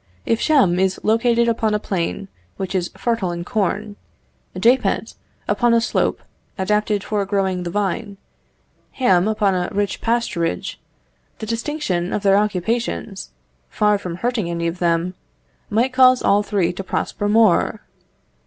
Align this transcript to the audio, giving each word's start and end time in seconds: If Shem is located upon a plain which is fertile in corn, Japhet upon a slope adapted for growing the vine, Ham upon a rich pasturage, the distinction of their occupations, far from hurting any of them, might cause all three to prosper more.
If 0.25 0.41
Shem 0.41 0.79
is 0.79 0.99
located 1.03 1.47
upon 1.47 1.75
a 1.75 1.79
plain 1.79 2.27
which 2.57 2.73
is 2.73 2.89
fertile 2.97 3.31
in 3.31 3.43
corn, 3.45 3.97
Japhet 4.59 5.13
upon 5.47 5.75
a 5.75 5.79
slope 5.79 6.23
adapted 6.57 7.03
for 7.03 7.23
growing 7.23 7.61
the 7.61 7.69
vine, 7.69 8.17
Ham 8.93 9.27
upon 9.27 9.53
a 9.53 9.69
rich 9.71 10.01
pasturage, 10.01 10.77
the 11.37 11.45
distinction 11.45 12.13
of 12.13 12.23
their 12.23 12.37
occupations, 12.37 13.29
far 13.69 13.99
from 13.99 14.15
hurting 14.15 14.49
any 14.49 14.65
of 14.65 14.79
them, 14.79 15.13
might 15.69 15.93
cause 15.93 16.23
all 16.23 16.41
three 16.41 16.73
to 16.73 16.83
prosper 16.83 17.29
more. 17.29 17.81